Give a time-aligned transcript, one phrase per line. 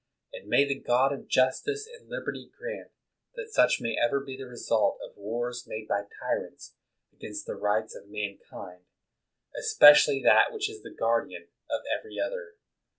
[0.33, 2.89] And may the God of justice and liberty grant
[3.35, 6.73] that such may ever be the result of wars made by tyrants
[7.13, 8.81] against the rights of mankind,
[9.55, 12.55] espe cially that which is the guardian of every sther